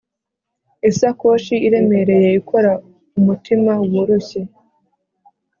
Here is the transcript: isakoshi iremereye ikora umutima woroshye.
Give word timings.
isakoshi 0.89 1.55
iremereye 1.67 2.29
ikora 2.39 2.71
umutima 3.19 3.71
woroshye. 3.91 4.41